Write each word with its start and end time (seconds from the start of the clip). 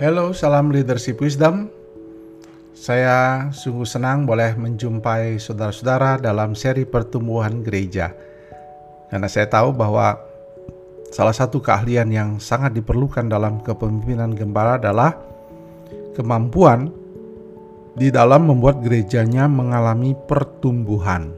Hello, 0.00 0.32
salam 0.32 0.72
leadership 0.72 1.20
wisdom. 1.20 1.68
Saya 2.72 3.52
sungguh 3.52 3.84
senang 3.84 4.24
boleh 4.24 4.56
menjumpai 4.56 5.36
saudara-saudara 5.36 6.16
dalam 6.16 6.56
seri 6.56 6.88
pertumbuhan 6.88 7.60
gereja. 7.60 8.08
Karena 9.12 9.28
saya 9.28 9.52
tahu 9.52 9.76
bahwa 9.76 10.16
salah 11.12 11.36
satu 11.36 11.60
keahlian 11.60 12.08
yang 12.08 12.40
sangat 12.40 12.80
diperlukan 12.80 13.28
dalam 13.28 13.60
kepemimpinan 13.60 14.32
gembala 14.32 14.80
adalah 14.80 15.20
kemampuan 16.16 16.88
di 17.92 18.08
dalam 18.08 18.48
membuat 18.48 18.80
gerejanya 18.80 19.52
mengalami 19.52 20.16
pertumbuhan. 20.16 21.28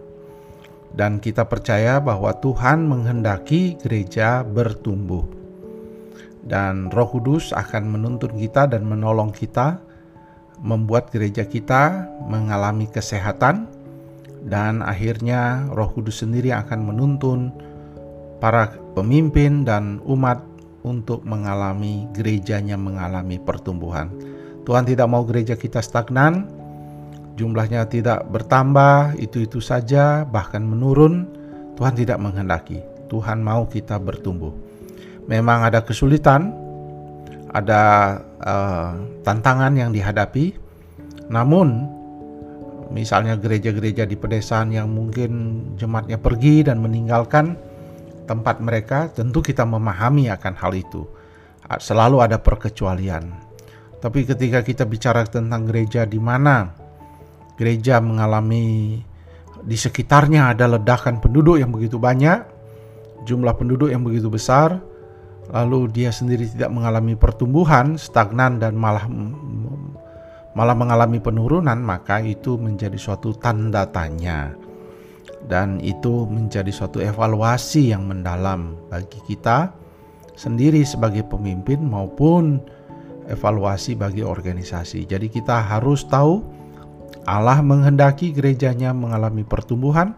Dan 0.95 1.19
kita 1.19 1.51
percaya 1.51 1.99
bahwa 1.99 2.31
Tuhan 2.39 2.87
menghendaki 2.87 3.75
gereja 3.83 4.47
bertumbuh 4.47 5.42
dan 6.43 6.91
Roh 6.91 7.07
Kudus 7.07 7.55
akan 7.55 7.87
menuntun 7.87 8.35
kita 8.35 8.67
dan 8.67 8.83
menolong 8.83 9.31
kita 9.31 9.79
membuat 10.63 11.11
gereja 11.11 11.47
kita 11.47 12.07
mengalami 12.27 12.87
kesehatan 12.91 13.67
dan 14.47 14.83
akhirnya 14.83 15.71
Roh 15.71 15.91
Kudus 15.91 16.23
sendiri 16.23 16.51
akan 16.51 16.81
menuntun 16.83 17.55
para 18.43 18.75
pemimpin 18.99 19.63
dan 19.63 20.03
umat 20.03 20.43
untuk 20.83 21.23
mengalami 21.23 22.11
gerejanya 22.11 22.75
mengalami 22.75 23.39
pertumbuhan. 23.39 24.11
Tuhan 24.67 24.83
tidak 24.87 25.07
mau 25.11 25.23
gereja 25.23 25.55
kita 25.55 25.79
stagnan, 25.79 26.51
jumlahnya 27.39 27.87
tidak 27.87 28.27
bertambah, 28.31 29.15
itu-itu 29.19 29.63
saja, 29.63 30.27
bahkan 30.27 30.63
menurun. 30.63 31.27
Tuhan 31.79 31.95
tidak 31.99 32.19
menghendaki. 32.19 32.83
Tuhan 33.11 33.43
mau 33.43 33.67
kita 33.67 33.99
bertumbuh 33.99 34.55
memang 35.27 35.67
ada 35.67 35.83
kesulitan, 35.85 36.55
ada 37.53 37.83
uh, 38.43 38.97
tantangan 39.23 39.75
yang 39.77 39.91
dihadapi. 39.93 40.57
Namun, 41.31 41.89
misalnya 42.93 43.39
gereja-gereja 43.41 44.05
di 44.05 44.17
pedesaan 44.19 44.75
yang 44.75 44.93
mungkin 44.93 45.63
jemaatnya 45.81 46.21
pergi 46.21 46.67
dan 46.67 46.83
meninggalkan 46.83 47.57
tempat 48.29 48.61
mereka, 48.61 49.09
tentu 49.11 49.41
kita 49.41 49.65
memahami 49.65 50.29
akan 50.31 50.55
hal 50.59 50.73
itu. 50.77 51.09
Selalu 51.81 52.21
ada 52.21 52.37
perkecualian. 52.37 53.33
Tapi 54.03 54.27
ketika 54.27 54.61
kita 54.61 54.85
bicara 54.85 55.25
tentang 55.25 55.65
gereja 55.65 56.05
di 56.05 56.19
mana 56.19 56.75
gereja 57.55 58.03
mengalami 58.03 58.99
di 59.63 59.77
sekitarnya 59.79 60.53
ada 60.53 60.67
ledakan 60.67 61.23
penduduk 61.23 61.63
yang 61.63 61.71
begitu 61.71 61.97
banyak, 62.03 62.43
jumlah 63.25 63.55
penduduk 63.55 63.95
yang 63.95 64.03
begitu 64.03 64.27
besar, 64.27 64.83
lalu 65.51 65.91
dia 65.91 66.15
sendiri 66.15 66.47
tidak 66.47 66.71
mengalami 66.71 67.19
pertumbuhan, 67.19 67.99
stagnan 67.99 68.63
dan 68.63 68.79
malah 68.79 69.09
malah 70.53 70.77
mengalami 70.77 71.19
penurunan, 71.19 71.81
maka 71.81 72.21
itu 72.23 72.61
menjadi 72.61 72.95
suatu 73.01 73.35
tanda 73.35 73.89
tanya. 73.89 74.55
Dan 75.43 75.83
itu 75.83 76.23
menjadi 76.31 76.71
suatu 76.71 77.03
evaluasi 77.03 77.91
yang 77.91 78.07
mendalam 78.07 78.79
bagi 78.87 79.19
kita 79.27 79.75
sendiri 80.39 80.87
sebagai 80.87 81.27
pemimpin 81.27 81.83
maupun 81.83 82.63
evaluasi 83.27 83.99
bagi 83.99 84.23
organisasi. 84.23 85.03
Jadi 85.03 85.27
kita 85.27 85.59
harus 85.59 86.07
tahu 86.07 86.47
Allah 87.27 87.59
menghendaki 87.59 88.31
gerejanya 88.31 88.95
mengalami 88.95 89.43
pertumbuhan. 89.43 90.15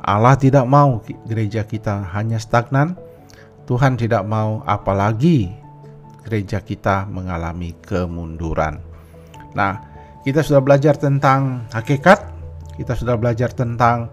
Allah 0.00 0.36
tidak 0.36 0.64
mau 0.64 1.04
gereja 1.28 1.64
kita 1.64 2.04
hanya 2.16 2.40
stagnan 2.40 2.96
Tuhan 3.70 3.94
tidak 3.94 4.26
mau 4.26 4.66
apalagi 4.66 5.46
gereja 6.26 6.58
kita 6.58 7.06
mengalami 7.06 7.70
kemunduran. 7.86 8.82
Nah, 9.54 9.78
kita 10.26 10.42
sudah 10.42 10.58
belajar 10.58 10.98
tentang 10.98 11.70
hakikat, 11.70 12.18
kita 12.74 12.98
sudah 12.98 13.14
belajar 13.14 13.54
tentang 13.54 14.10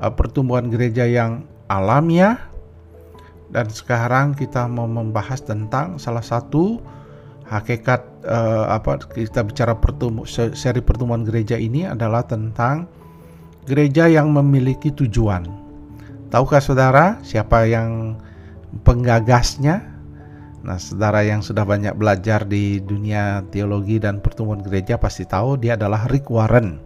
uh, 0.00 0.08
pertumbuhan 0.08 0.72
gereja 0.72 1.04
yang 1.04 1.44
alamiah 1.68 2.48
dan 3.52 3.68
sekarang 3.68 4.32
kita 4.32 4.64
mau 4.64 4.88
membahas 4.88 5.44
tentang 5.44 6.00
salah 6.00 6.24
satu 6.24 6.80
hakikat 7.44 8.00
uh, 8.24 8.72
apa 8.72 9.04
kita 9.12 9.44
bicara 9.44 9.76
pertumbuh 9.76 10.24
seri 10.28 10.80
pertumbuhan 10.80 11.28
gereja 11.28 11.60
ini 11.60 11.84
adalah 11.84 12.24
tentang 12.24 12.88
gereja 13.68 14.08
yang 14.08 14.32
memiliki 14.32 14.88
tujuan. 14.96 15.44
Tahukah 16.32 16.60
saudara 16.60 17.20
siapa 17.20 17.68
yang 17.68 18.16
penggagasnya. 18.84 19.96
Nah, 20.58 20.76
saudara 20.76 21.22
yang 21.22 21.40
sudah 21.40 21.62
banyak 21.62 21.94
belajar 21.94 22.44
di 22.44 22.82
dunia 22.82 23.46
teologi 23.48 24.02
dan 24.02 24.18
pertumbuhan 24.18 24.60
gereja 24.60 24.98
pasti 24.98 25.24
tahu 25.24 25.56
dia 25.56 25.78
adalah 25.78 26.10
Rick 26.10 26.28
Warren 26.28 26.82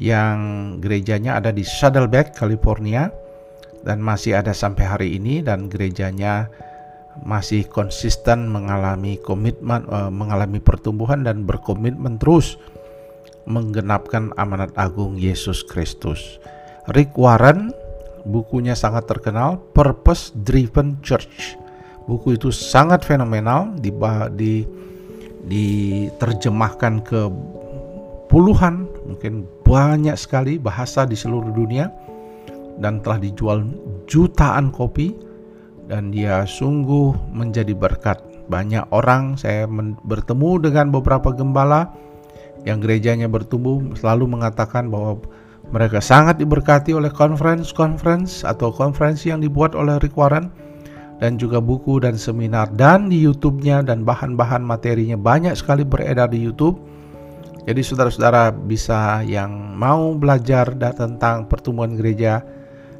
yang 0.00 0.36
gerejanya 0.80 1.36
ada 1.36 1.52
di 1.52 1.60
Saddleback, 1.60 2.32
California 2.32 3.12
dan 3.84 4.00
masih 4.00 4.40
ada 4.40 4.56
sampai 4.56 4.84
hari 4.88 5.08
ini 5.20 5.44
dan 5.44 5.68
gerejanya 5.68 6.48
masih 7.20 7.68
konsisten 7.68 8.48
mengalami 8.48 9.20
komitmen 9.20 9.84
uh, 9.92 10.08
mengalami 10.08 10.56
pertumbuhan 10.56 11.20
dan 11.20 11.44
berkomitmen 11.44 12.16
terus 12.16 12.56
menggenapkan 13.44 14.32
amanat 14.40 14.72
agung 14.80 15.20
Yesus 15.20 15.60
Kristus. 15.66 16.40
Rick 16.96 17.12
Warren 17.20 17.76
bukunya 18.26 18.76
sangat 18.76 19.08
terkenal 19.08 19.60
Purpose 19.72 20.32
Driven 20.34 21.00
Church. 21.00 21.56
Buku 22.08 22.34
itu 22.34 22.50
sangat 22.50 23.06
fenomenal 23.06 23.76
di, 23.78 23.92
di 24.34 24.54
diterjemahkan 25.40 27.00
ke 27.00 27.20
puluhan 28.28 28.84
mungkin 29.08 29.48
banyak 29.64 30.14
sekali 30.14 30.60
bahasa 30.60 31.08
di 31.08 31.16
seluruh 31.16 31.50
dunia 31.50 31.88
dan 32.80 33.00
telah 33.00 33.20
dijual 33.20 33.64
jutaan 34.04 34.68
kopi 34.72 35.16
dan 35.88 36.12
dia 36.14 36.44
sungguh 36.46 37.34
menjadi 37.34 37.74
berkat. 37.74 38.20
Banyak 38.50 38.90
orang 38.90 39.38
saya 39.38 39.66
bertemu 40.06 40.70
dengan 40.70 40.90
beberapa 40.90 41.30
gembala 41.30 41.90
yang 42.66 42.82
gerejanya 42.82 43.26
bertumbuh 43.30 43.80
selalu 43.96 44.26
mengatakan 44.30 44.90
bahwa 44.90 45.22
mereka 45.70 46.02
sangat 46.02 46.42
diberkati 46.42 46.90
oleh 46.90 47.14
conference-conference 47.14 48.42
atau 48.42 48.74
konferensi 48.74 49.30
yang 49.30 49.38
dibuat 49.38 49.78
oleh 49.78 50.02
Rick 50.02 50.18
Warren 50.18 50.50
dan 51.22 51.38
juga 51.38 51.62
buku 51.62 52.02
dan 52.02 52.18
seminar 52.18 52.72
dan 52.74 53.06
di 53.06 53.22
YouTube-nya 53.22 53.86
dan 53.86 54.02
bahan-bahan 54.02 54.64
materinya 54.66 55.14
banyak 55.14 55.54
sekali 55.54 55.86
beredar 55.86 56.32
di 56.32 56.42
YouTube. 56.42 56.80
Jadi 57.68 57.86
saudara-saudara 57.86 58.50
bisa 58.50 59.22
yang 59.22 59.76
mau 59.76 60.16
belajar 60.16 60.74
tentang 60.96 61.46
pertumbuhan 61.46 61.94
gereja 61.94 62.42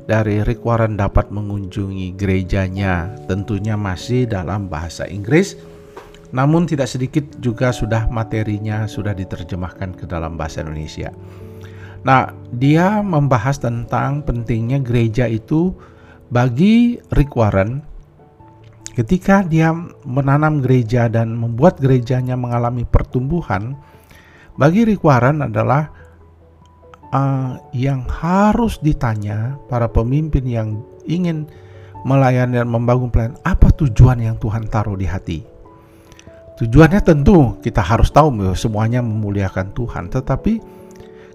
dari 0.05 0.45
Rick 0.45 0.63
Warren 0.63 0.95
dapat 1.01 1.33
mengunjungi 1.33 2.15
gerejanya. 2.15 3.09
Tentunya 3.27 3.75
masih 3.75 4.31
dalam 4.31 4.71
bahasa 4.71 5.09
Inggris. 5.11 5.57
Namun 6.31 6.71
tidak 6.71 6.87
sedikit 6.87 7.27
juga 7.43 7.75
sudah 7.75 8.07
materinya 8.07 8.87
sudah 8.87 9.17
diterjemahkan 9.17 9.99
ke 9.99 10.07
dalam 10.07 10.39
bahasa 10.39 10.63
Indonesia. 10.63 11.11
Nah, 12.01 12.33
dia 12.57 13.05
membahas 13.05 13.61
tentang 13.61 14.25
pentingnya 14.25 14.81
gereja 14.81 15.29
itu 15.29 15.77
bagi 16.33 16.97
Rick 17.13 17.37
Warren. 17.37 17.85
Ketika 18.97 19.45
dia 19.45 19.71
menanam 20.03 20.65
gereja 20.65 21.07
dan 21.07 21.37
membuat 21.37 21.79
gerejanya 21.79 22.35
mengalami 22.35 22.83
pertumbuhan 22.89 23.77
bagi 24.57 24.85
Rick 24.85 25.05
Warren 25.07 25.47
adalah 25.47 25.89
uh, 27.15 27.61
yang 27.77 28.05
harus 28.09 28.81
ditanya 28.83 29.57
para 29.71 29.87
pemimpin 29.87 30.43
yang 30.45 30.83
ingin 31.07 31.47
melayani 32.03 32.57
dan 32.57 32.69
membangun 32.69 33.13
pelayanan 33.13 33.39
apa 33.45 33.69
tujuan 33.77 34.19
yang 34.25 34.37
Tuhan 34.41 34.67
taruh 34.73 34.97
di 34.97 35.07
hati? 35.07 35.39
Tujuannya 36.61 37.01
tentu 37.01 37.57
kita 37.65 37.81
harus 37.81 38.13
tahu 38.13 38.53
semuanya 38.53 39.01
memuliakan 39.01 39.73
Tuhan. 39.73 40.13
Tetapi 40.13 40.80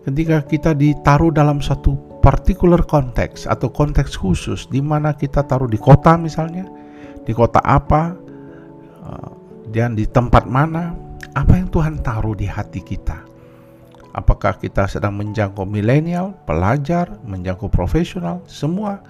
ketika 0.06 0.46
kita 0.46 0.72
ditaruh 0.78 1.34
dalam 1.34 1.60
satu 1.60 1.98
particular 2.22 2.86
konteks 2.86 3.50
atau 3.50 3.74
konteks 3.74 4.14
khusus 4.14 4.70
di 4.70 4.82
mana 4.82 5.18
kita 5.18 5.42
taruh 5.46 5.70
di 5.70 5.82
kota 5.82 6.14
misalnya, 6.18 6.70
di 7.26 7.34
kota 7.34 7.58
apa, 7.66 8.14
eh, 9.06 9.32
dan 9.74 9.98
di 9.98 10.06
tempat 10.06 10.46
mana, 10.46 10.94
apa 11.34 11.58
yang 11.58 11.68
Tuhan 11.74 12.06
taruh 12.06 12.38
di 12.38 12.46
hati 12.46 12.86
kita. 12.86 13.26
Apakah 14.16 14.56
kita 14.56 14.88
sedang 14.88 15.20
menjangkau 15.20 15.68
milenial, 15.68 16.32
pelajar, 16.48 17.20
menjangkau 17.28 17.68
profesional, 17.68 18.40
semua. 18.48 19.04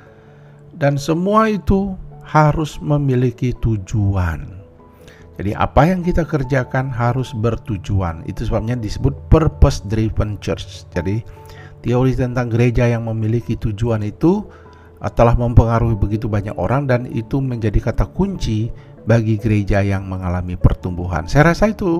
Dan 0.74 0.98
semua 0.98 1.46
itu 1.46 1.94
harus 2.26 2.82
memiliki 2.82 3.54
tujuan. 3.62 4.65
Jadi 5.36 5.52
apa 5.52 5.84
yang 5.84 6.00
kita 6.00 6.24
kerjakan 6.24 6.88
harus 6.92 7.36
bertujuan. 7.36 8.24
Itu 8.24 8.48
sebabnya 8.48 8.80
disebut 8.80 9.28
purpose 9.28 9.84
driven 9.84 10.40
church. 10.40 10.88
Jadi 10.96 11.20
teori 11.84 12.16
tentang 12.16 12.48
gereja 12.48 12.88
yang 12.88 13.06
memiliki 13.06 13.60
tujuan 13.60 14.02
itu 14.08 14.48
uh, 15.04 15.12
telah 15.12 15.36
mempengaruhi 15.36 16.00
begitu 16.00 16.32
banyak 16.32 16.56
orang 16.56 16.88
dan 16.88 17.06
itu 17.12 17.44
menjadi 17.44 17.92
kata 17.92 18.08
kunci 18.16 18.72
bagi 19.04 19.36
gereja 19.36 19.84
yang 19.84 20.08
mengalami 20.08 20.56
pertumbuhan. 20.56 21.28
Saya 21.28 21.52
rasa 21.52 21.70
itu 21.70 22.00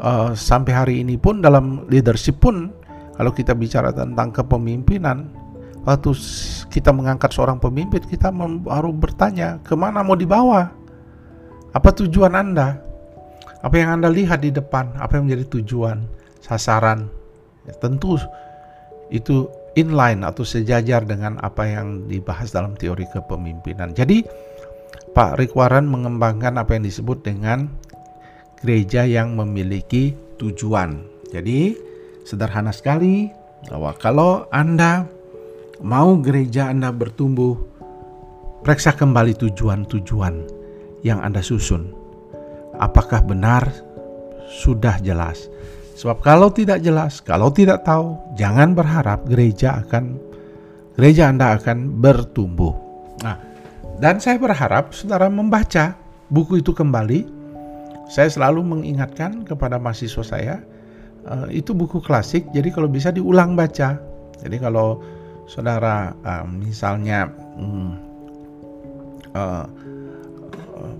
uh, 0.00 0.32
sampai 0.32 0.72
hari 0.72 0.94
ini 1.04 1.20
pun 1.20 1.44
dalam 1.44 1.84
leadership 1.92 2.40
pun 2.40 2.72
kalau 3.14 3.30
kita 3.34 3.52
bicara 3.52 3.92
tentang 3.92 4.30
kepemimpinan 4.30 5.30
waktu 5.82 6.10
kita 6.70 6.90
mengangkat 6.94 7.30
seorang 7.34 7.58
pemimpin 7.58 8.02
kita 8.02 8.30
harus 8.68 8.94
bertanya 8.94 9.58
ke 9.62 9.74
mana 9.78 10.02
mau 10.02 10.14
dibawa 10.14 10.70
apa 11.76 11.88
tujuan 11.92 12.32
anda? 12.32 12.80
Apa 13.60 13.74
yang 13.76 14.00
anda 14.00 14.08
lihat 14.08 14.40
di 14.46 14.54
depan? 14.54 14.94
Apa 14.96 15.18
yang 15.18 15.28
menjadi 15.28 15.60
tujuan 15.60 16.06
sasaran? 16.40 17.10
Ya, 17.68 17.74
tentu 17.76 18.16
itu 19.12 19.50
inline 19.76 20.24
atau 20.24 20.46
sejajar 20.46 21.04
dengan 21.04 21.36
apa 21.44 21.68
yang 21.68 22.08
dibahas 22.08 22.54
dalam 22.54 22.78
teori 22.78 23.04
kepemimpinan. 23.10 23.92
Jadi 23.92 24.24
Pak 25.12 25.40
Rick 25.40 25.52
mengembangkan 25.58 26.56
apa 26.56 26.78
yang 26.78 26.86
disebut 26.86 27.26
dengan 27.26 27.68
gereja 28.62 29.04
yang 29.04 29.34
memiliki 29.34 30.14
tujuan. 30.38 31.02
Jadi 31.34 31.74
sederhana 32.24 32.72
sekali 32.72 33.28
bahwa 33.68 33.92
kalau 33.98 34.46
Anda 34.54 35.04
mau 35.82 36.16
gereja 36.22 36.70
Anda 36.70 36.94
bertumbuh, 36.94 37.58
periksa 38.62 38.94
kembali 38.94 39.34
tujuan-tujuan 39.36 40.57
yang 41.02 41.22
Anda 41.22 41.44
susun. 41.44 41.94
Apakah 42.78 43.26
benar 43.26 43.66
sudah 44.48 44.98
jelas? 45.02 45.50
Sebab 45.98 46.22
kalau 46.22 46.54
tidak 46.54 46.78
jelas, 46.78 47.18
kalau 47.18 47.50
tidak 47.50 47.82
tahu, 47.82 48.14
jangan 48.38 48.70
berharap 48.70 49.26
gereja 49.26 49.82
akan 49.82 50.14
gereja 50.94 51.26
Anda 51.26 51.58
akan 51.58 51.98
bertumbuh. 51.98 52.70
Nah, 53.26 53.34
dan 53.98 54.22
saya 54.22 54.38
berharap 54.38 54.94
saudara 54.94 55.26
membaca 55.26 55.98
buku 56.30 56.62
itu 56.62 56.70
kembali. 56.70 57.26
Saya 58.06 58.30
selalu 58.30 58.62
mengingatkan 58.62 59.42
kepada 59.42 59.76
mahasiswa 59.76 60.24
saya, 60.24 60.62
uh, 61.28 61.50
itu 61.50 61.74
buku 61.74 62.00
klasik, 62.00 62.46
jadi 62.54 62.72
kalau 62.72 62.88
bisa 62.88 63.10
diulang 63.12 63.52
baca. 63.58 64.00
Jadi 64.38 64.56
kalau 64.62 65.02
saudara 65.50 66.14
uh, 66.22 66.46
misalnya 66.46 67.26
um, 67.58 67.98
uh, 69.34 69.66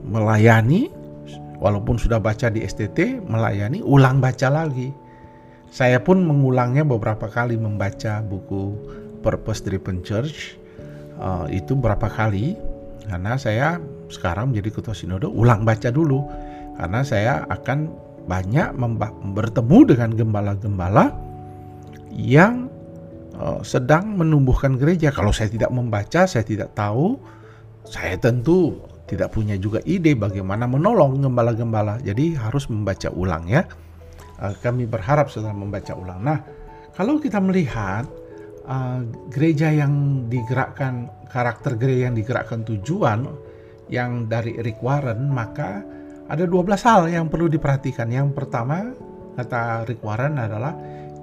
melayani, 0.07 0.89
walaupun 1.59 1.99
sudah 1.99 2.23
baca 2.23 2.49
di 2.49 2.63
STT, 2.63 3.23
melayani, 3.27 3.83
ulang 3.83 4.23
baca 4.23 4.49
lagi. 4.49 4.95
Saya 5.69 6.01
pun 6.01 6.25
mengulangnya 6.25 6.87
beberapa 6.87 7.29
kali 7.29 7.61
membaca 7.61 8.25
buku 8.25 8.73
Purpose 9.21 9.61
Driven 9.67 10.01
Church. 10.01 10.57
Uh, 11.19 11.51
itu 11.51 11.75
berapa 11.75 12.07
kali 12.07 12.55
karena 13.11 13.35
saya 13.35 13.83
sekarang 14.07 14.55
menjadi 14.55 14.79
ketua 14.79 14.95
sinode 14.95 15.27
ulang 15.27 15.67
baca 15.67 15.91
dulu 15.91 16.23
karena 16.79 17.03
saya 17.03 17.43
akan 17.51 17.91
banyak 18.31 18.77
bertemu 19.35 19.79
dengan 19.89 20.11
gembala-gembala 20.15 21.11
yang 22.15 22.71
uh, 23.35 23.65
sedang 23.67 24.15
menumbuhkan 24.15 24.79
gereja. 24.79 25.11
Kalau 25.11 25.35
saya 25.35 25.51
tidak 25.51 25.75
membaca, 25.75 26.29
saya 26.29 26.45
tidak 26.47 26.77
tahu, 26.77 27.19
saya 27.89 28.15
tentu 28.21 28.79
tidak 29.09 29.33
punya 29.33 29.57
juga 29.57 29.81
ide 29.89 30.13
bagaimana 30.13 30.69
menolong 30.69 31.25
gembala-gembala. 31.25 31.97
Jadi 32.05 32.37
harus 32.37 32.69
membaca 32.69 33.09
ulang 33.09 33.49
ya. 33.49 33.65
Uh, 34.39 34.53
kami 34.61 34.85
berharap 34.85 35.33
saudara 35.33 35.57
membaca 35.57 35.97
ulang. 35.97 36.21
Nah, 36.21 36.39
kalau 36.93 37.17
kita 37.17 37.41
melihat 37.41 38.05
uh, 38.69 39.01
gereja 39.33 39.73
yang 39.73 40.27
digerakkan 40.29 41.09
karakter 41.33 41.75
gereja 41.81 42.13
yang 42.13 42.17
digerakkan 42.17 42.63
tujuan 42.69 43.25
yang 43.89 44.29
dari 44.29 44.61
Rick 44.61 44.85
Warren, 44.85 45.33
maka 45.33 45.81
ada 46.29 46.45
12 46.45 46.69
hal 46.85 47.09
yang 47.09 47.33
perlu 47.33 47.49
diperhatikan. 47.49 48.13
Yang 48.13 48.37
pertama, 48.37 48.93
kata 49.41 49.89
Rick 49.89 50.05
Warren 50.05 50.37
adalah 50.37 50.77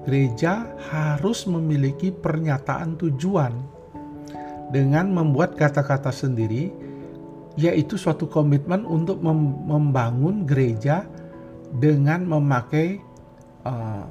gereja 0.10 0.74
harus 0.90 1.46
memiliki 1.46 2.10
pernyataan 2.10 2.98
tujuan 2.98 3.54
dengan 4.74 5.14
membuat 5.14 5.54
kata-kata 5.54 6.10
sendiri 6.10 6.85
yaitu 7.56 7.96
suatu 7.96 8.28
komitmen 8.28 8.84
untuk 8.84 9.24
mem 9.24 9.64
membangun 9.64 10.44
gereja 10.44 11.08
dengan 11.76 12.28
memakai 12.28 13.00
uh, 13.64 14.06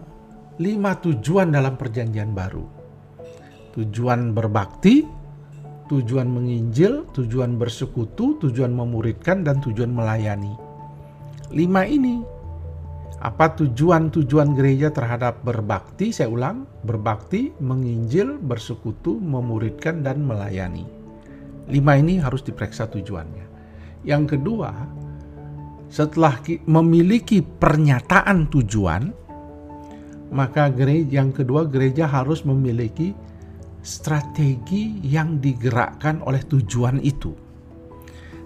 lima 0.60 0.96
tujuan 1.00 1.52
dalam 1.52 1.76
perjanjian 1.76 2.32
baru. 2.32 2.64
Tujuan 3.74 4.32
berbakti, 4.32 5.02
tujuan 5.90 6.30
menginjil, 6.30 7.10
tujuan 7.10 7.58
bersekutu, 7.58 8.38
tujuan 8.38 8.70
memuridkan, 8.70 9.42
dan 9.42 9.58
tujuan 9.58 9.90
melayani. 9.90 10.54
Lima 11.50 11.82
ini, 11.82 12.22
apa 13.18 13.50
tujuan-tujuan 13.58 14.54
gereja 14.54 14.94
terhadap 14.94 15.42
berbakti? 15.42 16.14
Saya 16.14 16.30
ulang, 16.30 16.70
berbakti, 16.86 17.50
menginjil, 17.58 18.38
bersekutu, 18.38 19.18
memuridkan, 19.18 20.06
dan 20.06 20.22
melayani. 20.22 21.03
Lima 21.68 21.96
ini 21.96 22.20
harus 22.20 22.44
diperiksa 22.44 22.88
tujuannya. 22.92 23.46
Yang 24.04 24.36
kedua, 24.36 24.70
setelah 25.88 26.36
memiliki 26.68 27.40
pernyataan 27.40 28.52
tujuan, 28.52 29.02
maka 30.34 30.68
gereja 30.68 31.22
yang 31.22 31.30
kedua 31.30 31.64
gereja 31.70 32.10
harus 32.10 32.42
memiliki 32.42 33.14
strategi 33.84 34.98
yang 35.04 35.38
digerakkan 35.38 36.24
oleh 36.24 36.42
tujuan 36.44 36.98
itu. 37.00 37.32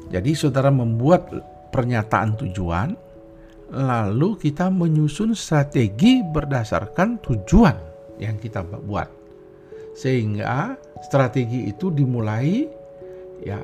Jadi 0.09 0.33
saudara 0.35 0.69
membuat 0.69 1.31
pernyataan 1.73 2.39
tujuan, 2.45 2.89
lalu 3.73 4.41
kita 4.41 4.73
menyusun 4.73 5.37
strategi 5.37 6.25
berdasarkan 6.25 7.21
tujuan 7.21 7.77
yang 8.19 8.41
kita 8.41 8.65
buat. 8.65 9.09
Sehingga 9.95 10.79
strategi 11.05 11.69
itu 11.69 11.93
dimulai 11.93 12.67
ya 13.43 13.61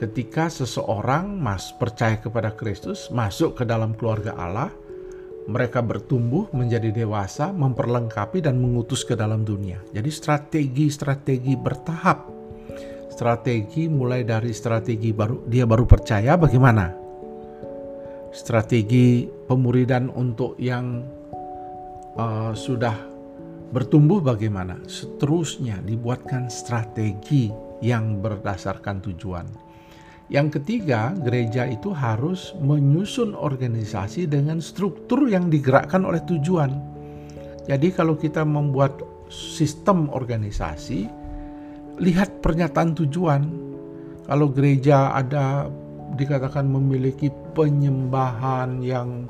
ketika 0.00 0.48
seseorang 0.48 1.36
mas 1.36 1.76
percaya 1.76 2.16
kepada 2.16 2.56
Kristus, 2.56 3.12
masuk 3.12 3.60
ke 3.60 3.64
dalam 3.68 3.92
keluarga 3.92 4.32
Allah, 4.32 4.72
mereka 5.44 5.84
bertumbuh 5.84 6.48
menjadi 6.56 6.88
dewasa, 6.88 7.52
memperlengkapi 7.52 8.40
dan 8.40 8.56
mengutus 8.56 9.04
ke 9.04 9.12
dalam 9.12 9.44
dunia. 9.44 9.80
Jadi 9.92 10.08
strategi-strategi 10.08 11.52
bertahap. 11.58 12.18
Strategi 13.12 13.84
mulai 13.90 14.24
dari 14.24 14.56
strategi 14.56 15.12
baru 15.12 15.44
dia 15.44 15.68
baru 15.68 15.84
percaya 15.84 16.40
bagaimana? 16.40 16.88
Strategi 18.32 19.28
pemuridan 19.28 20.08
untuk 20.08 20.56
yang 20.56 21.04
uh, 22.16 22.56
sudah 22.56 22.96
bertumbuh 23.74 24.24
bagaimana? 24.24 24.80
Seterusnya 24.88 25.84
dibuatkan 25.84 26.48
strategi 26.48 27.69
yang 27.80 28.20
berdasarkan 28.20 29.00
tujuan 29.04 29.48
yang 30.30 30.46
ketiga, 30.46 31.10
gereja 31.26 31.66
itu 31.66 31.90
harus 31.90 32.54
menyusun 32.62 33.34
organisasi 33.34 34.30
dengan 34.30 34.62
struktur 34.62 35.26
yang 35.26 35.50
digerakkan 35.50 36.06
oleh 36.06 36.22
tujuan. 36.22 36.70
Jadi 37.66 37.90
kalau 37.90 38.14
kita 38.14 38.46
membuat 38.46 39.02
sistem 39.26 40.06
organisasi, 40.06 41.10
lihat 41.98 42.38
pernyataan 42.46 42.94
tujuan. 42.94 43.42
Kalau 44.30 44.46
gereja 44.54 45.10
ada 45.18 45.66
dikatakan 46.14 46.62
memiliki 46.62 47.26
penyembahan 47.58 48.86
yang 48.86 49.26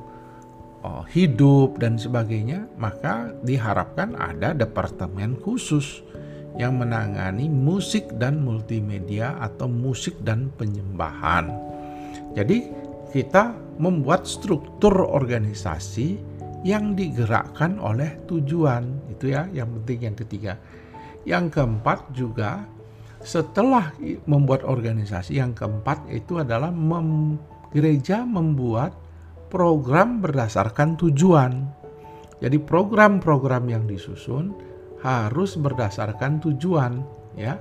uh, 0.84 1.00
hidup 1.08 1.80
dan 1.80 1.96
sebagainya, 1.96 2.68
maka 2.76 3.32
diharapkan 3.40 4.12
ada 4.20 4.52
departemen 4.52 5.40
khusus 5.40 6.04
yang 6.58 6.80
menangani 6.80 7.46
musik 7.46 8.10
dan 8.18 8.42
multimedia 8.42 9.38
atau 9.38 9.70
musik 9.70 10.18
dan 10.24 10.50
penyembahan. 10.58 11.52
Jadi 12.34 12.70
kita 13.10 13.54
membuat 13.78 14.26
struktur 14.26 14.92
organisasi 15.06 16.18
yang 16.62 16.94
digerakkan 16.94 17.80
oleh 17.80 18.20
tujuan. 18.28 18.86
Itu 19.10 19.32
ya 19.32 19.48
yang 19.50 19.70
penting 19.80 19.98
yang 20.12 20.16
ketiga. 20.16 20.52
Yang 21.26 21.60
keempat 21.60 21.98
juga 22.16 22.64
setelah 23.20 23.92
membuat 24.24 24.64
organisasi 24.64 25.36
yang 25.36 25.52
keempat 25.52 26.08
itu 26.08 26.40
adalah 26.40 26.72
mem, 26.72 27.36
gereja 27.72 28.24
membuat 28.24 28.96
program 29.52 30.24
berdasarkan 30.24 30.96
tujuan. 30.96 31.68
Jadi 32.40 32.56
program-program 32.56 33.68
yang 33.68 33.84
disusun 33.84 34.56
harus 35.00 35.56
berdasarkan 35.56 36.40
tujuan 36.44 37.04
ya. 37.36 37.60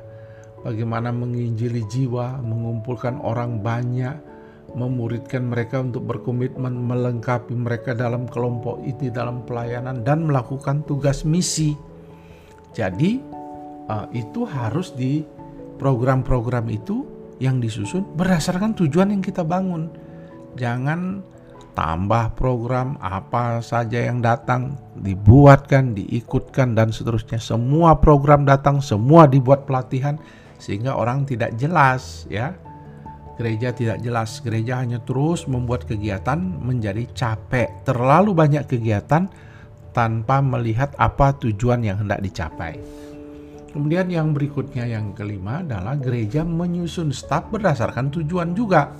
Bagaimana 0.59 1.15
menginjili 1.15 1.87
jiwa 1.87 2.43
mengumpulkan 2.43 3.23
orang 3.23 3.63
banyak 3.63 4.29
memuridkan 4.75 5.49
mereka 5.49 5.81
untuk 5.81 6.05
berkomitmen 6.05 6.73
melengkapi 6.73 7.55
mereka 7.55 7.97
dalam 7.97 8.29
kelompok 8.29 8.83
ini 8.85 9.09
dalam 9.09 9.41
pelayanan 9.47 10.05
dan 10.05 10.27
melakukan 10.27 10.85
tugas 10.85 11.25
misi. 11.25 11.73
Jadi 12.75 13.17
uh, 13.89 14.05
itu 14.13 14.45
harus 14.45 14.93
di 14.93 15.25
program-program 15.81 16.69
itu 16.69 17.07
yang 17.39 17.63
disusun 17.63 18.03
berdasarkan 18.19 18.75
tujuan 18.75 19.15
yang 19.15 19.23
kita 19.23 19.41
bangun. 19.41 19.89
Jangan 20.59 21.23
tambah 21.79 22.35
program 22.35 22.99
apa 22.99 23.63
saja 23.63 24.11
yang 24.11 24.19
datang 24.19 24.75
dibuatkan, 24.99 25.95
diikutkan 25.95 26.75
dan 26.75 26.91
seterusnya. 26.91 27.39
Semua 27.39 27.95
program 27.95 28.43
datang, 28.43 28.83
semua 28.83 29.31
dibuat 29.31 29.63
pelatihan 29.63 30.19
sehingga 30.59 30.99
orang 30.99 31.23
tidak 31.23 31.55
jelas 31.55 32.27
ya. 32.27 32.51
Gereja 33.39 33.71
tidak 33.71 34.03
jelas, 34.03 34.43
gereja 34.43 34.83
hanya 34.83 34.99
terus 35.07 35.47
membuat 35.47 35.87
kegiatan 35.87 36.35
menjadi 36.35 37.07
capek. 37.15 37.71
Terlalu 37.87 38.35
banyak 38.35 38.67
kegiatan 38.67 39.31
tanpa 39.95 40.43
melihat 40.43 40.91
apa 40.99 41.31
tujuan 41.39 41.79
yang 41.79 42.03
hendak 42.03 42.19
dicapai. 42.19 42.75
Kemudian 43.71 44.11
yang 44.11 44.35
berikutnya 44.35 44.83
yang 44.83 45.15
kelima 45.15 45.63
adalah 45.63 45.95
gereja 45.95 46.43
menyusun 46.43 47.15
staf 47.15 47.47
berdasarkan 47.47 48.11
tujuan 48.11 48.51
juga. 48.51 48.91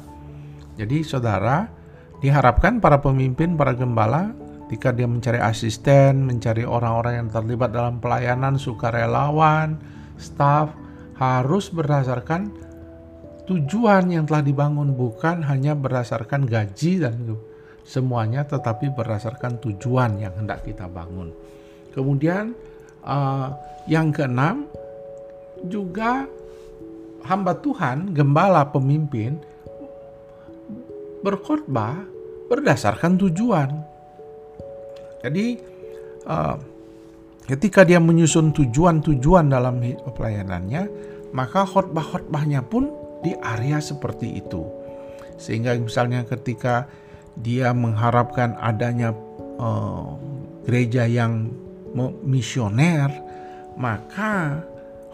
Jadi 0.80 1.04
saudara, 1.04 1.79
diharapkan 2.20 2.84
para 2.84 3.00
pemimpin, 3.00 3.56
para 3.56 3.76
gembala 3.76 4.36
ketika 4.70 4.94
dia 4.94 5.10
mencari 5.10 5.42
asisten, 5.42 6.30
mencari 6.30 6.62
orang-orang 6.62 7.26
yang 7.26 7.30
terlibat 7.34 7.74
dalam 7.74 7.98
pelayanan, 7.98 8.54
sukarelawan, 8.62 9.82
staf 10.22 10.70
harus 11.18 11.74
berdasarkan 11.74 12.54
tujuan 13.50 14.14
yang 14.14 14.30
telah 14.30 14.46
dibangun 14.46 14.94
bukan 14.94 15.42
hanya 15.42 15.74
berdasarkan 15.74 16.46
gaji 16.46 17.02
dan 17.02 17.34
semuanya 17.82 18.46
tetapi 18.46 18.94
berdasarkan 18.94 19.58
tujuan 19.58 20.22
yang 20.22 20.38
hendak 20.38 20.62
kita 20.62 20.86
bangun. 20.86 21.34
Kemudian 21.90 22.54
uh, 23.02 23.50
yang 23.90 24.14
keenam 24.14 24.70
juga 25.66 26.30
hamba 27.26 27.58
Tuhan, 27.58 28.14
gembala 28.14 28.70
pemimpin 28.70 29.42
berkhotbah 31.22 32.06
berdasarkan 32.50 33.20
tujuan. 33.22 33.70
Jadi 35.20 35.60
uh, 36.26 36.56
ketika 37.46 37.84
dia 37.84 38.00
menyusun 38.00 38.56
tujuan-tujuan 38.56 39.52
dalam 39.52 39.84
pelayanannya, 40.16 40.84
maka 41.36 41.68
khotbah-khotbahnya 41.68 42.66
pun 42.66 42.90
di 43.22 43.36
area 43.36 43.84
seperti 43.84 44.40
itu. 44.40 44.64
Sehingga 45.40 45.76
misalnya 45.76 46.24
ketika 46.28 46.88
dia 47.40 47.72
mengharapkan 47.72 48.56
adanya 48.60 49.16
uh, 49.60 50.16
gereja 50.68 51.08
yang 51.08 51.52
misioner, 52.24 53.10
maka 53.80 54.62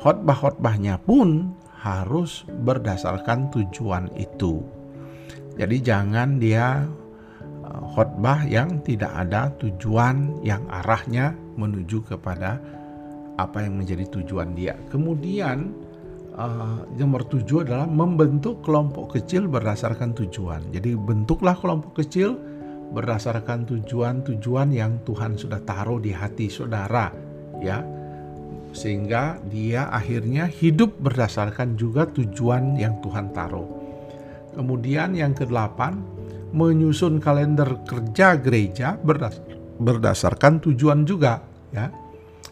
khotbah-khotbahnya 0.01 0.99
pun 1.01 1.53
harus 1.79 2.43
berdasarkan 2.65 3.53
tujuan 3.53 4.09
itu. 4.17 4.74
Jadi 5.55 5.77
jangan 5.79 6.35
dia 6.39 6.83
uh, 7.63 7.83
khotbah 7.95 8.43
yang 8.47 8.83
tidak 8.83 9.11
ada 9.15 9.51
tujuan 9.55 10.43
yang 10.43 10.67
arahnya 10.67 11.31
menuju 11.55 12.03
kepada 12.03 12.59
apa 13.35 13.63
yang 13.63 13.79
menjadi 13.79 14.07
tujuan 14.19 14.55
dia. 14.55 14.75
Kemudian 14.91 15.71
uh, 16.35 16.83
nomor 16.95 17.27
tujuh 17.27 17.67
adalah 17.67 17.87
membentuk 17.87 18.63
kelompok 18.63 19.19
kecil 19.19 19.47
berdasarkan 19.47 20.15
tujuan. 20.15 20.71
Jadi 20.71 20.95
bentuklah 20.95 21.55
kelompok 21.55 22.03
kecil 22.03 22.35
berdasarkan 22.85 23.67
tujuan-tujuan 23.67 24.71
yang 24.71 25.03
Tuhan 25.03 25.35
sudah 25.35 25.59
taruh 25.63 25.99
di 25.99 26.15
hati 26.15 26.47
saudara, 26.47 27.11
ya. 27.59 27.83
Sehingga 28.75 29.39
dia 29.47 29.87
akhirnya 29.87 30.51
hidup 30.51 30.99
berdasarkan 30.99 31.79
juga 31.79 32.07
tujuan 32.11 32.75
yang 32.75 32.99
Tuhan 32.99 33.31
taruh. 33.31 33.84
Kemudian 34.55 35.11
yang 35.13 35.35
kedelapan, 35.35 35.99
menyusun 36.55 37.19
kalender 37.19 37.83
kerja 37.83 38.39
gereja 38.39 38.95
berdasarkan 39.75 40.63
tujuan 40.63 41.03
juga 41.03 41.43
ya. 41.75 41.91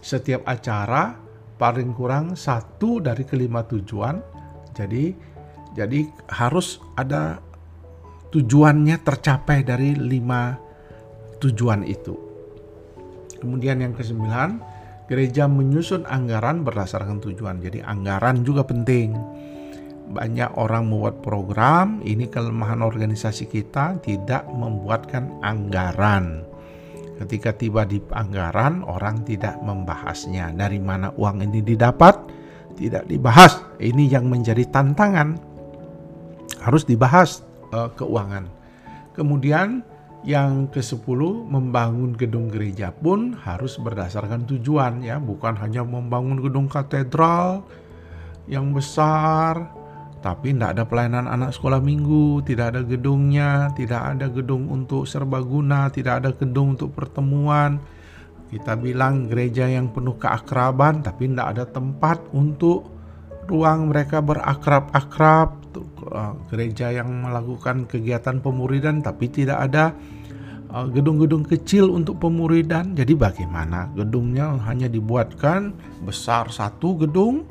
Setiap 0.03 0.43
acara 0.43 1.15
paling 1.55 1.95
kurang 1.95 2.35
satu 2.35 2.99
dari 2.99 3.23
kelima 3.23 3.63
tujuan. 3.63 4.19
Jadi 4.75 5.15
jadi 5.71 6.03
harus 6.27 6.83
ada 6.99 7.39
tujuannya 8.35 8.99
tercapai 8.99 9.63
dari 9.63 9.95
lima 9.95 10.59
tujuan 11.39 11.87
itu. 11.87 12.19
Kemudian 13.39 13.79
yang 13.79 13.95
kesembilan, 13.95 14.59
gereja 15.07 15.47
menyusun 15.47 16.03
anggaran 16.07 16.67
berdasarkan 16.67 17.23
tujuan. 17.23 17.63
Jadi 17.63 17.79
anggaran 17.79 18.43
juga 18.43 18.67
penting 18.67 19.15
banyak 20.09 20.51
orang 20.59 20.91
membuat 20.91 21.23
program, 21.23 22.03
ini 22.03 22.27
kelemahan 22.27 22.83
organisasi 22.83 23.47
kita 23.47 24.03
tidak 24.03 24.43
membuatkan 24.51 25.31
anggaran. 25.39 26.43
Ketika 27.23 27.55
tiba 27.55 27.87
di 27.87 28.03
anggaran, 28.11 28.83
orang 28.83 29.23
tidak 29.23 29.55
membahasnya. 29.63 30.51
Dari 30.51 30.81
mana 30.81 31.13
uang 31.15 31.45
ini 31.45 31.63
didapat? 31.63 32.19
Tidak 32.73 33.07
dibahas. 33.07 33.63
Ini 33.79 34.11
yang 34.11 34.27
menjadi 34.27 34.65
tantangan. 34.67 35.39
Harus 36.59 36.83
dibahas 36.83 37.45
uh, 37.71 37.87
keuangan. 37.95 38.49
Kemudian 39.13 39.85
yang 40.23 40.71
ke-10 40.71 41.19
membangun 41.47 42.15
gedung 42.15 42.47
gereja 42.47 42.95
pun 42.95 43.35
harus 43.43 43.75
berdasarkan 43.75 44.47
tujuan 44.47 45.03
ya, 45.03 45.19
bukan 45.19 45.53
hanya 45.59 45.83
membangun 45.83 46.39
gedung 46.39 46.71
katedral 46.71 47.67
yang 48.47 48.71
besar 48.71 49.82
tapi 50.23 50.55
tidak 50.55 50.79
ada 50.79 50.83
pelayanan 50.87 51.27
anak 51.27 51.51
sekolah 51.51 51.83
minggu, 51.83 52.47
tidak 52.47 52.71
ada 52.71 52.81
gedungnya, 52.87 53.75
tidak 53.75 54.15
ada 54.15 54.31
gedung 54.31 54.71
untuk 54.71 55.03
serbaguna, 55.03 55.91
tidak 55.91 56.23
ada 56.23 56.31
gedung 56.31 56.79
untuk 56.79 56.95
pertemuan. 56.95 57.83
Kita 58.47 58.79
bilang 58.79 59.27
gereja 59.27 59.67
yang 59.67 59.91
penuh 59.91 60.15
keakraban, 60.15 61.03
tapi 61.03 61.27
tidak 61.27 61.59
ada 61.59 61.65
tempat 61.67 62.23
untuk 62.31 62.87
ruang 63.51 63.91
mereka 63.91 64.23
berakrab-akrab. 64.23 65.59
Uh, 66.03 66.37
gereja 66.53 66.93
yang 66.93 67.09
melakukan 67.25 67.89
kegiatan 67.89 68.39
pemuridan, 68.39 69.01
tapi 69.01 69.27
tidak 69.27 69.57
ada 69.59 69.91
uh, 70.71 70.85
gedung-gedung 70.87 71.43
kecil 71.43 71.91
untuk 71.91 72.21
pemuridan. 72.21 72.95
Jadi 72.95 73.11
bagaimana? 73.17 73.91
Gedungnya 73.97 74.55
hanya 74.69 74.87
dibuatkan 74.87 75.73
besar 76.05 76.53
satu 76.53 76.95
gedung, 77.01 77.43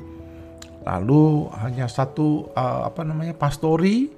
lalu 0.83 1.47
hanya 1.63 1.87
satu 1.87 2.51
uh, 2.53 2.87
apa 2.87 3.07
namanya 3.07 3.35
pastori 3.35 4.11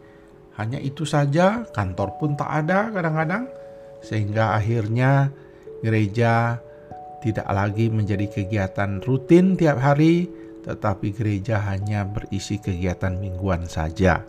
hanya 0.58 0.82
itu 0.82 1.06
saja 1.06 1.68
kantor 1.70 2.18
pun 2.18 2.34
tak 2.34 2.66
ada 2.66 2.90
kadang-kadang 2.90 3.46
sehingga 4.02 4.58
akhirnya 4.58 5.30
gereja 5.82 6.62
tidak 7.26 7.48
lagi 7.50 7.90
menjadi 7.90 8.30
kegiatan 8.30 9.02
rutin 9.02 9.58
tiap 9.58 9.82
hari 9.82 10.30
tetapi 10.66 11.14
gereja 11.14 11.62
hanya 11.70 12.10
berisi 12.10 12.58
kegiatan 12.58 13.22
mingguan 13.22 13.70
saja. 13.70 14.26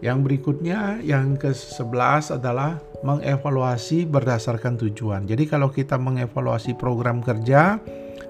Yang 0.00 0.18
berikutnya 0.24 1.04
yang 1.04 1.36
ke-11 1.36 2.40
adalah 2.40 2.80
mengevaluasi 3.04 4.08
berdasarkan 4.08 4.80
tujuan. 4.80 5.28
Jadi 5.28 5.44
kalau 5.44 5.68
kita 5.68 6.00
mengevaluasi 6.00 6.72
program 6.80 7.20
kerja, 7.20 7.76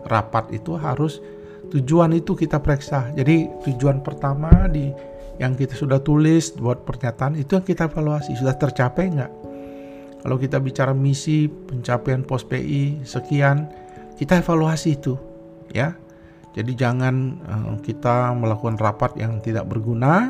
rapat 0.02 0.50
itu 0.50 0.75
harus 0.75 1.22
tujuan 1.70 2.10
itu 2.14 2.34
kita 2.34 2.58
periksa. 2.58 3.10
Jadi 3.14 3.46
tujuan 3.66 4.02
pertama 4.02 4.66
di 4.66 4.90
yang 5.40 5.56
kita 5.56 5.72
sudah 5.72 6.04
tulis 6.04 6.52
buat 6.60 6.84
pernyataan 6.84 7.40
itu 7.40 7.56
yang 7.56 7.64
kita 7.64 7.88
evaluasi 7.88 8.36
sudah 8.36 8.54
tercapai 8.60 9.08
nggak? 9.08 9.32
Kalau 10.20 10.36
kita 10.36 10.60
bicara 10.60 10.92
misi 10.92 11.48
pencapaian 11.48 12.20
pos 12.20 12.44
PI 12.44 13.08
sekian, 13.08 13.72
kita 14.20 14.36
evaluasi 14.44 15.00
itu, 15.00 15.16
ya. 15.72 15.96
Jadi 16.52 16.76
jangan 16.76 17.40
uh, 17.48 17.74
kita 17.80 18.36
melakukan 18.36 18.76
rapat 18.76 19.16
yang 19.16 19.40
tidak 19.40 19.64
berguna, 19.64 20.28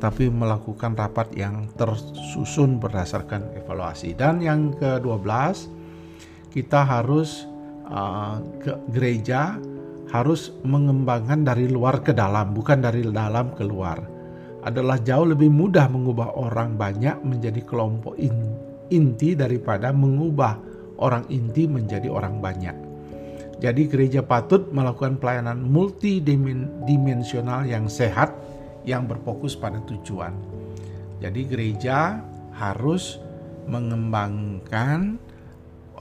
tapi 0.00 0.32
melakukan 0.32 0.96
rapat 0.96 1.36
yang 1.36 1.68
tersusun 1.76 2.80
berdasarkan 2.80 3.52
evaluasi. 3.60 4.16
Dan 4.16 4.40
yang 4.40 4.72
ke-12, 4.80 5.68
kita 6.48 6.80
harus 6.80 7.44
uh, 7.92 8.40
ke 8.64 8.72
gereja 8.88 9.60
harus 10.10 10.54
mengembangkan 10.62 11.42
dari 11.42 11.66
luar 11.66 12.02
ke 12.02 12.14
dalam, 12.14 12.54
bukan 12.54 12.82
dari 12.82 13.02
dalam 13.06 13.54
ke 13.54 13.66
luar. 13.66 13.98
Adalah 14.66 14.98
jauh 15.02 15.30
lebih 15.30 15.50
mudah 15.50 15.86
mengubah 15.86 16.34
orang 16.34 16.74
banyak 16.74 17.22
menjadi 17.22 17.62
kelompok 17.62 18.18
inti 18.90 19.38
daripada 19.38 19.94
mengubah 19.94 20.58
orang 20.98 21.22
inti 21.30 21.70
menjadi 21.70 22.10
orang 22.10 22.42
banyak. 22.42 22.74
Jadi 23.56 23.88
gereja 23.88 24.20
patut 24.20 24.68
melakukan 24.68 25.16
pelayanan 25.16 25.64
multidimensional 25.64 27.64
yang 27.64 27.88
sehat 27.88 28.36
yang 28.84 29.08
berfokus 29.08 29.56
pada 29.56 29.80
tujuan. 29.88 30.36
Jadi 31.24 31.48
gereja 31.48 32.20
harus 32.52 33.16
mengembangkan 33.64 35.16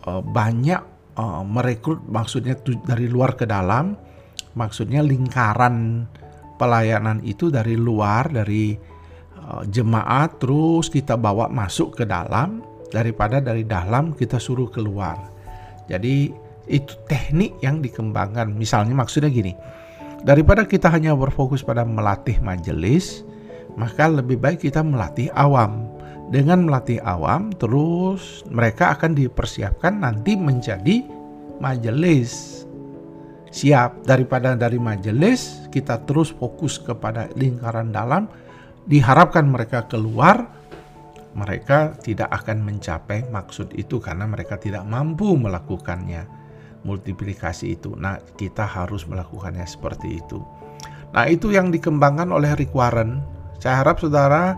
uh, 0.03 0.19
banyak 0.19 0.83
uh, 1.17 1.43
merekrut 1.43 2.03
maksudnya 2.07 2.55
dari 2.83 3.07
luar 3.09 3.35
ke 3.35 3.47
dalam 3.47 3.95
maksudnya 4.55 5.03
lingkaran 5.03 6.07
pelayanan 6.55 7.19
itu 7.23 7.51
dari 7.51 7.75
luar 7.75 8.31
dari 8.31 8.75
uh, 9.39 9.63
jemaat 9.67 10.39
terus 10.39 10.87
kita 10.87 11.19
bawa 11.19 11.51
masuk 11.51 11.99
ke 11.99 12.03
dalam 12.07 12.63
daripada 12.95 13.43
dari 13.43 13.67
dalam 13.67 14.15
kita 14.15 14.39
suruh 14.39 14.71
keluar. 14.71 15.19
Jadi 15.91 16.31
itu 16.71 16.93
teknik 17.05 17.59
yang 17.61 17.83
dikembangkan. 17.83 18.49
Misalnya 18.55 18.95
maksudnya 18.97 19.29
gini, 19.29 19.53
daripada 20.25 20.65
kita 20.65 20.89
hanya 20.89 21.13
berfokus 21.13 21.61
pada 21.61 21.85
melatih 21.85 22.39
majelis, 22.41 23.27
maka 23.77 24.09
lebih 24.09 24.39
baik 24.39 24.65
kita 24.65 24.81
melatih 24.81 25.29
awam. 25.35 25.91
Dengan 26.25 26.65
melatih 26.65 26.97
awam, 27.05 27.53
terus 27.53 28.41
mereka 28.49 28.97
akan 28.97 29.13
dipersiapkan 29.13 30.01
nanti 30.01 30.33
menjadi 30.33 31.05
majelis. 31.61 32.63
Siap 33.53 34.03
daripada 34.03 34.57
dari 34.57 34.81
majelis 34.81 35.69
kita 35.71 36.03
terus 36.03 36.33
fokus 36.33 36.81
kepada 36.81 37.29
lingkaran 37.37 37.93
dalam, 37.93 38.27
diharapkan 38.89 39.47
mereka 39.47 39.85
keluar 39.87 40.55
mereka 41.35 41.91
tidak 41.99 42.31
akan 42.31 42.63
mencapai 42.63 43.27
maksud 43.27 43.75
itu 43.75 43.99
karena 43.99 44.23
mereka 44.23 44.55
tidak 44.55 44.87
mampu 44.87 45.35
melakukannya 45.35 46.23
multiplikasi 46.87 47.75
itu. 47.75 47.91
Nah, 47.99 48.23
kita 48.39 48.63
harus 48.63 49.03
melakukannya 49.03 49.67
seperti 49.67 50.23
itu. 50.23 50.39
Nah, 51.11 51.27
itu 51.27 51.51
yang 51.51 51.75
dikembangkan 51.75 52.31
oleh 52.31 52.55
Rick 52.55 52.71
Warren. 52.71 53.19
Saya 53.59 53.83
harap 53.83 53.99
saudara 53.99 54.55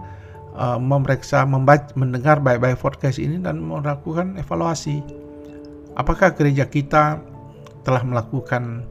uh, 0.57 0.81
memeriksa, 0.81 1.45
membaca, 1.45 1.93
mendengar 1.93 2.41
baik-baik 2.41 2.81
podcast 2.81 3.21
ini 3.21 3.37
dan 3.37 3.61
melakukan 3.61 4.35
evaluasi. 4.41 5.05
Apakah 5.93 6.33
gereja 6.33 6.65
kita 6.65 7.21
telah 7.85 8.03
melakukan 8.03 8.85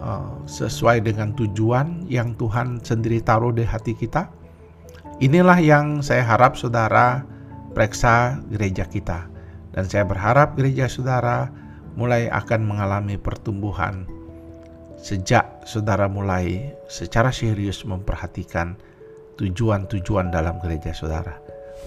uh, 0.00 0.40
sesuai 0.48 1.04
dengan 1.04 1.36
tujuan 1.36 2.08
yang 2.08 2.34
Tuhan 2.34 2.80
sendiri 2.82 3.20
taruh 3.20 3.52
di 3.52 3.62
hati 3.62 3.94
kita? 3.94 4.32
Inilah 5.20 5.58
yang 5.60 6.00
saya 6.00 6.24
harap 6.24 6.56
saudara 6.56 7.22
periksa 7.76 8.40
gereja 8.48 8.88
kita. 8.88 9.28
Dan 9.76 9.84
saya 9.86 10.02
berharap 10.08 10.58
gereja 10.58 10.90
saudara 10.90 11.52
mulai 11.94 12.26
akan 12.32 12.66
mengalami 12.66 13.14
pertumbuhan 13.14 14.08
sejak 14.98 15.62
saudara 15.62 16.10
mulai 16.10 16.74
secara 16.90 17.30
serius 17.30 17.86
memperhatikan 17.86 18.74
tujuan-tujuan 19.38 20.34
dalam 20.34 20.58
gereja 20.58 20.90
saudara. 20.90 21.38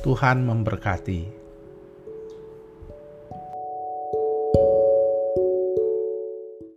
Tuhan 0.01 0.47
memberkati 0.47 1.40